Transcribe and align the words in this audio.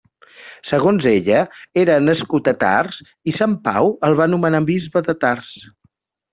Segons 0.69 1.07
ella, 1.11 1.41
era 1.81 1.99
nascut 2.07 2.49
a 2.53 2.55
Tars, 2.65 3.03
i 3.33 3.37
Sant 3.43 3.55
Pau 3.69 3.95
el 4.11 4.19
va 4.23 4.31
nomenar 4.35 4.65
bisbe 4.75 5.07
de 5.11 5.19
Tars. 5.27 5.57